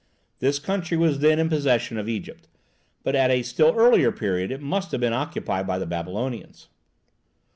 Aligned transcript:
This 0.39 0.57
country 0.57 0.97
was 0.97 1.19
then 1.19 1.37
in 1.37 1.47
possession 1.47 1.99
of 1.99 2.09
Egypt, 2.09 2.47
but 3.03 3.15
at 3.15 3.29
a 3.29 3.43
still 3.43 3.75
earlier 3.77 4.11
period 4.11 4.49
it 4.51 4.59
must 4.59 4.91
have 4.93 4.99
been 4.99 5.13
occupied 5.13 5.67
by 5.67 5.77
the 5.77 5.85
Babylonians. 5.85 6.69